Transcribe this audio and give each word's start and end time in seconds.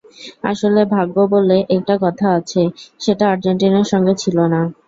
আসলে 0.43 0.81
ভাগ্য 0.93 1.15
বলে 1.33 1.57
একটা 1.75 1.95
কথা 2.03 2.27
আছে, 2.37 2.61
সেটা 3.01 3.25
আর্জেন্টিনার 3.33 3.87
সঙ্গে 3.91 4.13
ছিল 4.15 4.37
না। 4.53 4.61